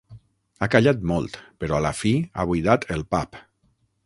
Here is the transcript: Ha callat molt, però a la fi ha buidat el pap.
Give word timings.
Ha 0.65 0.69
callat 0.75 1.03
molt, 1.11 1.37
però 1.65 1.77
a 1.81 1.83
la 1.87 1.93
fi 2.01 2.15
ha 2.33 2.47
buidat 2.53 2.89
el 2.97 3.07
pap. 3.17 3.43